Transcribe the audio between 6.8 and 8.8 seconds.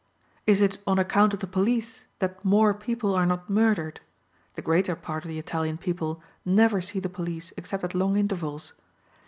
see the police except at long intervals.